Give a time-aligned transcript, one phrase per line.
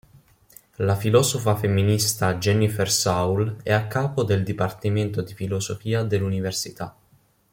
[0.79, 6.95] La filosofa femminista Jennifer Saul è a capo del Dipartimento di Filosofia dell'università.